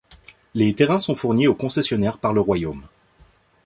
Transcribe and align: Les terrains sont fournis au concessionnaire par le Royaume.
Les 0.55 0.73
terrains 0.73 0.97
sont 0.97 1.13
fournis 1.13 1.45
au 1.47 1.53
concessionnaire 1.53 2.17
par 2.17 2.33
le 2.33 2.41
Royaume. 2.41 2.87